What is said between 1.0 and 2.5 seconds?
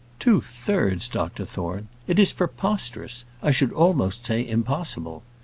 Dr Thorne! It is